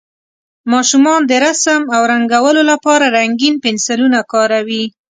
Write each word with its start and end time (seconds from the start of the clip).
ماشومان 0.71 1.21
د 1.25 1.31
رسم 1.45 1.81
او 1.95 2.01
رنګولو 2.11 2.61
لپاره 2.71 3.05
رنګین 3.17 3.55
پنسلونه 3.65 4.19
کاروي. 4.31 4.83